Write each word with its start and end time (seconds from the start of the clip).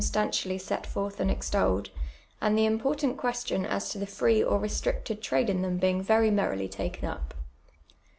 stantiallv 0.01 0.59
set 0.59 0.87
forth 0.87 1.19
and 1.19 1.29
exU)llcd, 1.29 1.89
and 2.41 2.57
the 2.57 2.65
important 2.65 3.17
question 3.17 3.67
as 3.67 3.89
to 3.89 3.99
tlie 3.99 4.09
free 4.09 4.43
or 4.43 4.59
ri'stricted 4.59 5.21
trade 5.21 5.47
in 5.47 5.61
them 5.61 5.79
hein«; 5.79 6.01
verA' 6.01 6.31
merrily 6.31 6.67
taken 6.67 7.07
up. 7.07 7.35